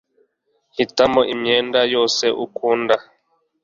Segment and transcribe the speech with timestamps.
[0.75, 2.95] hitamo imyenda yose ukunda